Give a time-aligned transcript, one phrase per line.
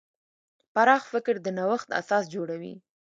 [0.73, 2.73] پراخ فکر د نوښت اساس جوړوي.